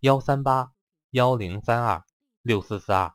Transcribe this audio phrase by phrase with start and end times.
[0.00, 0.70] 幺三八
[1.10, 2.04] 幺零三二
[2.42, 3.14] 六四四二，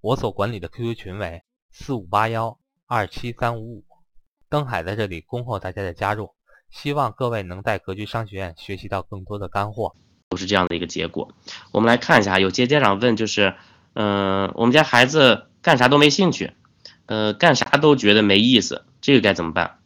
[0.00, 3.84] 我所管理的 QQ 群为四五八幺二七三五五。
[4.48, 6.30] 登海在这里恭候大家的加入，
[6.70, 9.96] 希望各位能在格局商学院学习到更多的干货。
[10.28, 11.34] 都是这样的一个结果。
[11.72, 13.56] 我们来看一下，有些家长问，就是，
[13.94, 16.52] 嗯，我们家孩子干啥都没兴趣，
[17.06, 19.80] 呃，干啥都觉得没意思，这个该怎么办？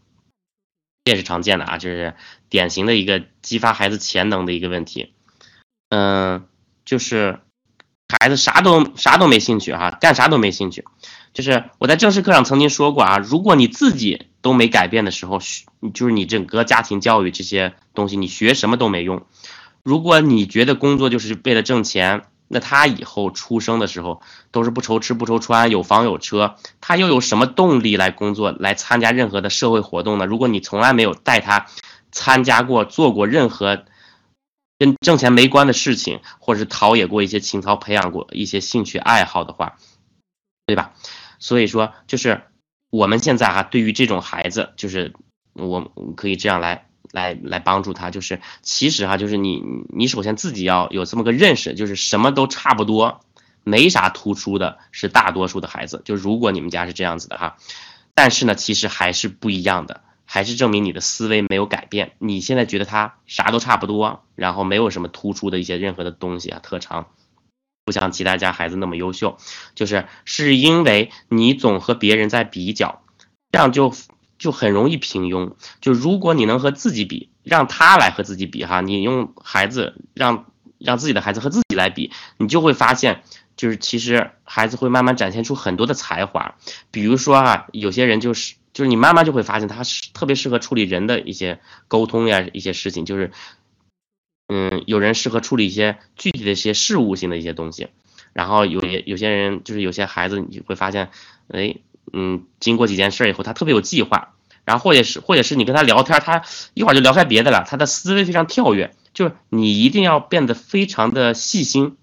[1.05, 2.15] 这也是常见的啊，就是
[2.51, 5.14] 典型的一个激发孩子潜能的一个问题。
[5.95, 6.43] 嗯，
[6.85, 7.39] 就是
[8.09, 10.85] 孩子啥都啥都没兴趣哈，干啥都没兴趣。
[11.33, 15.39] 就是我在正式课上曾经说过啊，如果你自己都没改变的时候，
[15.93, 19.23] 就是你整个家庭教育这些东西，你学什么都没用。
[19.85, 30.27] 如果你觉得工作就是为了挣钱，那他以后出生的时候都是不愁吃不愁穿，有房有车，他又有什么动力来工作、来参加任何的社会活动呢？
[30.27, 31.67] 如果你从来没有带他
[32.11, 33.85] 参加过、做过任何
[34.85, 39.77] 跟挣钱没关的事情，或者是陶冶过一些情操、培养过一些兴趣爱好的话，
[40.67, 40.93] 对吧？
[41.39, 42.43] 所以说，就是
[42.91, 45.15] 我们现在哈，对于这种孩子，就是
[45.55, 46.87] 我可以这样来。
[47.13, 49.63] 来来帮助他，就是其实哈，就是你
[49.95, 53.21] 你首先自己要有这么个认识，就是什么都差不多，
[53.63, 56.03] 没啥突出的，是大多数的孩子。
[56.05, 57.57] 就如果你们家是这样子的哈，
[58.15, 62.13] 但是呢，其实还是不一样的，还是证明你的思维没有改变。
[62.19, 67.09] 你现在觉得他啥都差不多，然后没有什么突出的一些任何的东西啊特长，
[67.85, 69.39] 不像其他家孩子那么优秀，
[69.75, 73.03] 就是是因为你总和别人在比较，
[73.53, 73.93] 这样就。
[74.37, 75.55] 就很容易平庸。
[75.81, 80.47] 就如果你能和自己比，让他来和自己比哈，你用孩子让
[80.77, 83.23] 让自己的孩子和自己来比，你就会发现，
[83.57, 86.57] 就是其实孩子会慢慢展现出很多的才华。
[86.91, 93.31] 比如说啊，有些人就是就是你慢慢就会发现他是特别适合处理人的一些沟通呀一些事情，就是
[94.49, 97.89] 嗯，有人适合处理一些具体的一些事务性的一些东西，
[98.35, 101.09] 然后有些有些人就是有些孩子你会发现，
[101.49, 101.77] 哎。
[102.17, 104.35] 嗯，经过几件事以后，他特别有计划，
[104.65, 108.95] 然后或者是或者是你跟他聊天，他一会儿就聊开别的了，他的思维非常跳跃。
[109.15, 111.97] 就是你一定要变得非常的细心，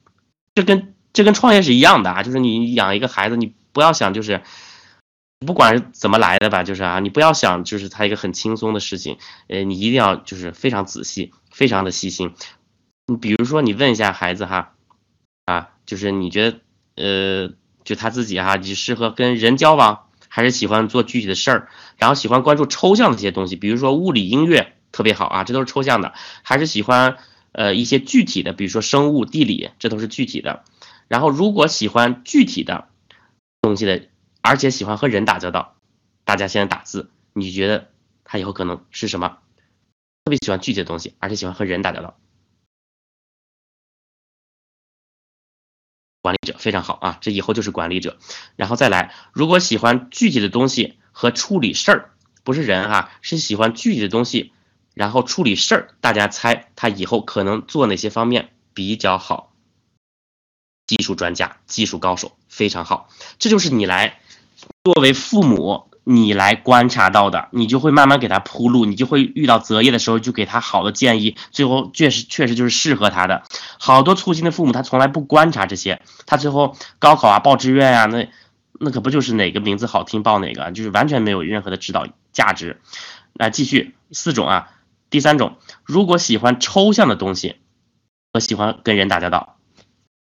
[0.55, 4.41] 这跟这跟创业是一样的啊，就是你养一个孩子，你不要想就是
[5.45, 12.33] 不管怎么来的吧，就是啊，你不要想就是他一个很轻松的事情，呃，你一定要就是非常仔细，非常的细心。
[13.07, 14.73] 你比如说你问一下孩子哈，
[15.45, 16.59] 啊，就是你觉得
[16.95, 17.53] 呃。
[17.83, 26.13] 就他自己哈，你适合跟人交往，还是喜欢做具体的事儿，然后喜欢关注抽象的一些东西，比如说物理、音乐特别好啊，这都是抽象的，
[26.43, 27.17] 还是喜欢
[27.53, 30.63] 呃一些具体的，比如说生物、地理，这都是具体的。
[31.07, 32.87] 然后如果喜欢具体的
[33.61, 34.03] 东西的，
[34.41, 35.75] 而且喜欢和人打交道，
[36.25, 37.89] 大家现在打字，你觉得
[38.23, 39.37] 他以后可能是什么？
[40.23, 42.19] 特别喜欢具体的东西，而且喜欢和人打交道。
[46.21, 48.19] 管理者非常好啊，这以后就是管理者。
[48.55, 52.13] 然后再来，如果喜欢具体的东西和处理事儿，
[52.43, 54.53] 不是人哈，是喜欢具体的东西，
[54.93, 55.95] 然后处理事儿。
[55.99, 59.50] 大家猜他以后可能做哪些方面比较好？
[60.97, 63.07] 技术专家、技术高手，非常好。
[63.39, 64.19] 这就是你来
[64.83, 65.85] 作为父母。
[66.03, 73.43] 你来观察到的，你就会慢慢给他铺路，你就会遇到择业的时候就给他好的建议，最后确实确实就是适合他的。
[73.77, 78.27] 好多粗心的父母他从来不观察这些，他最后高考啊报志愿啊，那
[78.79, 82.81] 那可不就是哪个名字好听报哪个，就是完全没有任何的指导价值。
[83.33, 84.69] 来继续四种啊，
[85.11, 87.57] 第三种，如果喜欢抽象的东西
[88.33, 89.55] 和喜欢跟人打交道，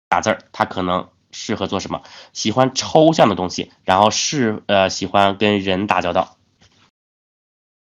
[0.08, 1.10] 打字儿，他可能。
[1.30, 2.02] 适合做什么？
[2.32, 6.38] 喜欢抽象的东西，然后是呃喜欢跟人打交道，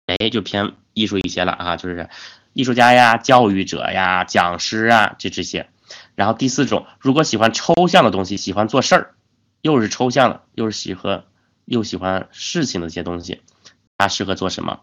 [0.07, 2.09] 哎，就偏艺术一些了啊，就是
[2.53, 5.69] 艺术家呀、教育者呀、讲师啊，这这些。
[6.15, 9.15] 然后第四种，如果喜欢抽象的东西，喜欢做事儿，
[9.61, 11.25] 又是抽象的，又是喜欢
[11.65, 13.41] 又喜欢事情的一些东西，
[13.97, 14.79] 他适合做什么？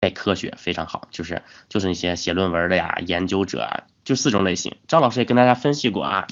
[0.00, 4.76] 哎，科学非常好，就是就是那些写论文的呀、研究者啊，就四种类型。
[4.88, 6.26] 张老师也跟大家分析过啊，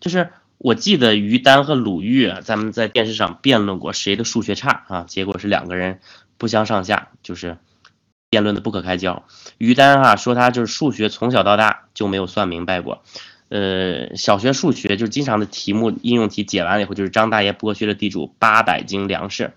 [0.00, 0.30] 就是。
[0.62, 5.04] 我记得于丹和鲁豫，啊咱们在电视上辩论过谁的数学差啊？
[5.08, 6.00] 结果是两个人
[6.36, 7.56] 不相上下，就是
[8.28, 9.24] 辩论的不可开交。
[9.56, 13.02] 于丹哈说他就是数学从小到大就没有算明白过，
[13.48, 19.54] 呃，小学数学就是经常的题目应用题解完了以后就是张大爷剥削了地主八百斤粮食，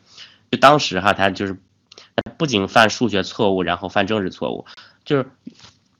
[0.51, 1.57] 就当时哈他就是
[2.38, 4.65] 不仅犯数学错误，然后犯政治错误，
[5.06, 5.31] 就是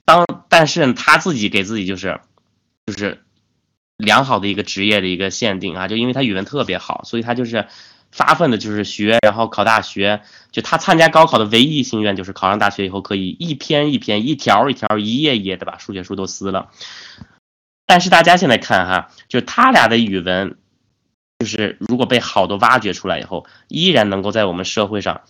[0.06, 2.20] 当但是他自己给自己就是
[2.86, 3.24] 就是
[3.98, 7.68] 良好的一个职业的一个限定啊，就因为他语文特别好，所以他就是。
[8.16, 10.22] 发奋的就是学，然后考大学。
[10.52, 16.70] 就他参加高考的唯一心愿就是考上大学以后可以一篇一篇、一条一条、一页一页的把数学书都撕了。
[17.88, 20.60] 但是大家现在看哈，就他俩的语文，
[21.40, 25.22] 就是如果被好的挖掘出来以后，依然能够在我们社会上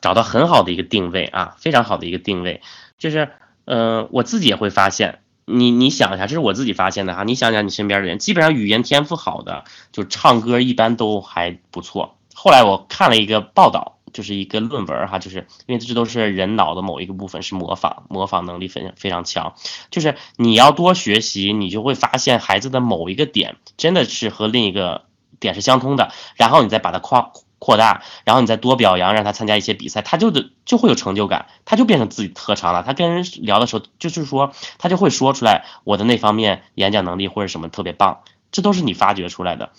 [0.00, 2.62] 找到很好的一个定位啊，非常好的一个定位。
[2.98, 3.30] 就是，
[3.64, 5.20] 嗯，我自己也会发现。
[5.52, 7.24] 你你想一下，这是我自己发现的哈。
[7.24, 12.14] 你想想你身边的人，基本上语言天赋好的，就唱歌一般都还不错。
[12.34, 19.54] 后来我看了一个报道，就是一个论文哈，就是因为这都是人脑的某一个部分是模仿，模仿能力非常非常强。
[19.90, 25.06] 就是你要多学习，你就会发现孩子的某一个点真的是和另一个
[25.40, 27.32] 点是相通的，然后你再把它夸。
[27.60, 32.82] 扩大，然后你再多表扬，让他参加一些比赛，他就得就会有成就感，他就变成自己特长了。
[32.82, 39.72] 他跟人聊的时候，就是说他就会说出来，我的那方面演讲能力或者什么特别棒，这都是你发掘出来的。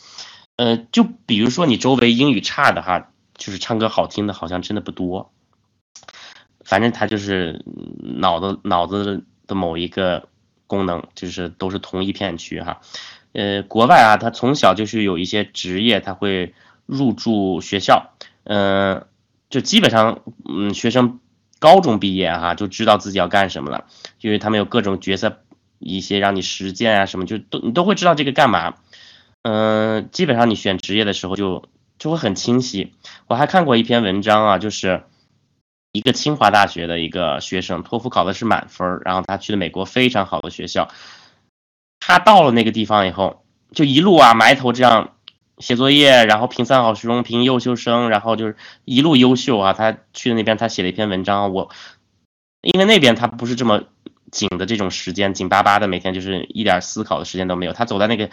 [0.57, 5.33] 呃，就比如说你周围英语差的哈，就是唱歌好听的，好像真的不多。
[6.63, 7.65] 反正他就是
[7.99, 10.27] 脑子脑子的某一个
[10.67, 12.79] 功能，就是都是同一片区哈。
[13.33, 16.53] 呃，国外啊，他从小就是有一些职业，他会。
[16.85, 18.11] 入住学校，
[18.43, 19.05] 嗯，
[19.49, 21.19] 就基本上，嗯，学生
[21.59, 23.85] 高中毕业哈，就知道自己要干什么了，
[24.19, 25.41] 因为他们有各种角色，
[25.79, 28.75] 一些让你实践啊什么，就都你都会知道这个干嘛，
[29.43, 31.63] 嗯，基本上你选职业的时候就
[31.97, 32.93] 就会很清晰。
[33.27, 35.03] 我还看过一篇文章啊，就是
[35.91, 40.89] 一个清华大学的一个学生，托福考的是满分，然后他去了美国非常好的学校，
[41.99, 45.13] 他到了那个地方以后，就一路啊埋头这样。
[45.61, 49.73] 写作业，然后评三好学生，评优秀生，然后就是一路优秀啊。
[49.73, 51.53] 他去的那边，他写了一篇文章。
[51.53, 51.69] 我
[52.61, 53.83] 因为那边他不是这么
[54.31, 57.73] 紧的这种时间，紧巴巴的，每天就是一点思考的时间都没有。
[57.73, 58.29] 他走在那个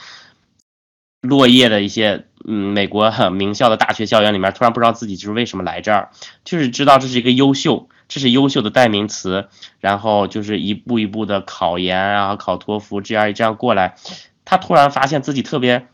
[1.20, 6.10] 落叶的一些嗯美国名校的大学校园里面，突然不知道自己就是为什么来这儿，
[6.44, 9.48] 就是知道这是一个优秀，这是优秀的代名词。
[9.80, 13.96] 然后就是一步一步的考研啊，考托福这样这样过来，
[14.44, 15.86] 他突然发现自己特别。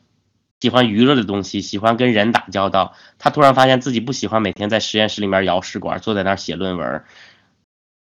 [0.65, 2.95] 喜欢娱乐的东西，喜欢跟人打交道。
[3.19, 7.05] 他突然发现自己不喜欢每天在实验室里面摇试管，坐在那儿写论文。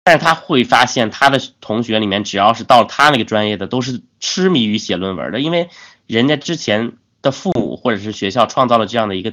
[0.06, 5.70] 但是他会发现，他的同学里面，只要是到了他那个专业的，都是痴迷于写论文的，因为
[6.06, 9.32] 人家之前的父母或者是学校创造了这样的一个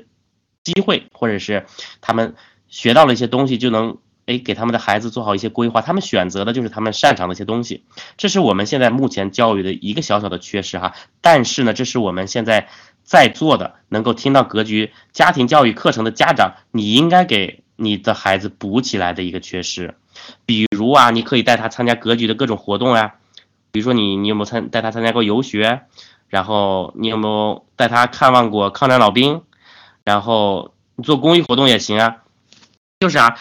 [0.64, 1.66] 机会，或者是
[2.00, 2.34] 他们
[2.66, 3.98] 学到了一些东西，就能。
[4.26, 7.84] 哎，给他们的孩子做好一些规划，他们选择的就是他们擅长的一些东西，
[8.16, 10.94] 这是我们现在目前教育的一个小小的缺失哈。
[11.20, 12.68] 但是呢，这是我们现在
[13.04, 19.94] 在座的能够听到格局家庭教育课程的家长，你应该给你的孩子补起来的一个缺失。
[20.46, 23.14] 比如啊，你可以带他参加格局的各种活动呀，
[23.70, 25.82] 比如说你你有没有参带他参加过游学，
[26.28, 29.42] 然后你有没有带他看望过抗战老兵，
[30.02, 32.16] 然后做公益活动也行啊，
[32.98, 33.36] 就是啊。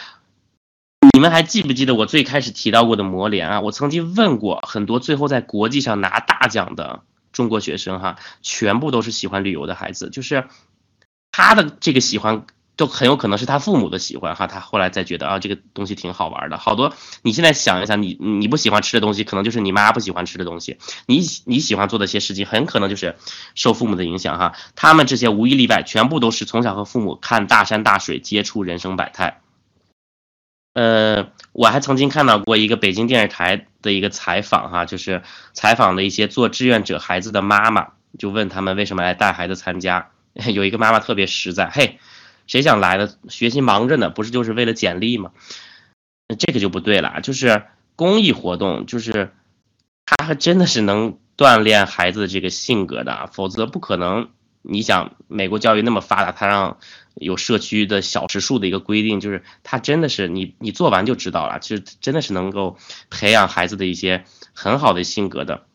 [1.12, 3.60] 你们还记不记得我最开始提到过的魔联啊？
[3.60, 7.02] 我曾经问过很多最后在国际上拿大奖的
[7.34, 10.48] 中国学生哈，全部都是喜欢旅游的孩子，就是
[11.30, 16.56] 他的这个喜欢都很有可能是他父母的喜欢哈，他后来再觉得啊这个东西挺好玩的。
[16.58, 23.16] 好多你现在想一想，你你不喜欢吃的东西，可能就是你妈不喜欢吃的东西，你你喜欢做的一些事情，很可能就是
[23.54, 24.54] 受父母的影响哈。
[24.74, 29.40] 他们这些无一例外，全部都是从小和父母看大山大水，接触人生百态。
[30.74, 40.10] 呃，我还曾经看到过一个北京电视台的一个采访，哈，就是采访的一些做志愿者孩子的妈妈，就问他们为什么来带孩子参加。
[40.34, 42.00] 有一个妈妈特别实在，嘿，
[42.48, 43.16] 谁想来的？
[43.28, 45.30] 学习忙着呢，不是就是为了简历吗？
[46.38, 47.62] 这个就不对了，就是
[47.94, 49.30] 公益活动，就是
[50.04, 54.28] 他还真的是能锻炼孩子的这个性格的，否则不可能。
[54.66, 56.78] 你想，美国教育那么发达，他让
[57.14, 62.78] 有社区的小时数的一个规定，就是他真的是你你做完就知道了，其实真的是能够
[63.10, 65.66] 培养孩子的一些很好的性格的。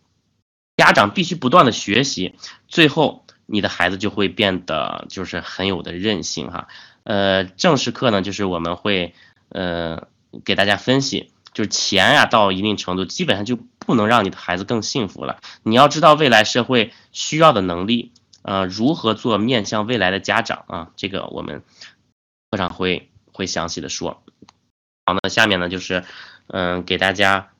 [0.77, 2.33] 家长必须不断的学习，
[2.67, 6.67] 最后你的孩子就会变得就是很有的韧性哈。
[7.03, 9.13] 呃，正式课呢，就是我们会
[9.49, 10.07] 呃
[10.43, 15.39] 给大家分析，就是钱呀到一定程度，基本上就不能让你的孩子更幸福了。
[15.61, 18.11] 你要知道未来社会需要的能力。
[18.41, 20.91] 呃，如何做面向未来的家长啊？
[20.95, 21.63] 这个我们
[22.49, 24.23] 课上会会详细的说。
[25.05, 26.03] 好，那下面呢就是
[26.47, 27.51] 嗯给大家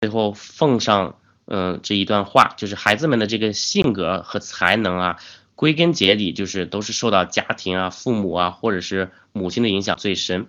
[0.00, 5.20] 最后奉上嗯这一段话，就是孩子们的这个性格和才能啊，
[5.54, 10.48] 归根结底就是都是受到家庭啊、父母啊或者是母亲的影响最深。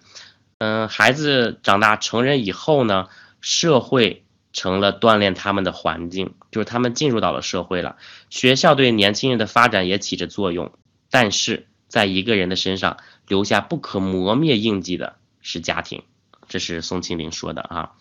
[0.57, 3.09] 嗯，孩子长大成人以后呢，
[3.41, 4.24] 社会。
[4.55, 7.97] 成了锻炼他们的环境，就是他们进入到了社会了。
[8.29, 10.71] 学校对年轻人的发展也起着作用，
[11.11, 12.95] 但是在一个人的身上
[13.27, 16.03] 留下不可磨灭印记的是家庭，
[16.47, 17.91] 这是宋庆龄说的啊。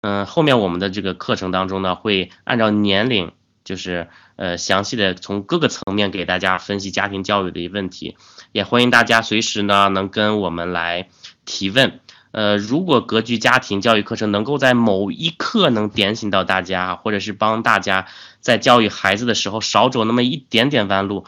[0.00, 8.16] 嗯，后面我们的这个课程当中呢，会按照年龄，就是呃详细的从各个层面给大家分析家庭教育的一问题，
[8.52, 11.10] 也欢迎大家随时呢能跟我们来
[11.44, 12.00] 提问。
[12.30, 18.06] 呃，如果格局家庭教育课程能够在某一刻能点醒到大家，或者是帮大家
[18.40, 21.24] 在教育孩子的时候少走那么一点点弯路，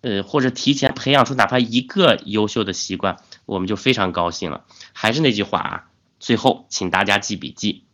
[0.00, 4.64] 呃，或者提前培养出哪怕一个优秀的习惯，我们就非常高兴了。
[4.92, 5.84] 还是那句话啊，
[6.18, 7.84] 最后请大家记笔记：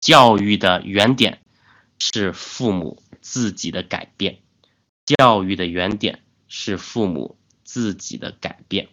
[0.00, 1.40] 教育的原点
[1.98, 4.38] 是父母自己的改变，
[5.04, 8.88] 教育的原点是父母自己的改变。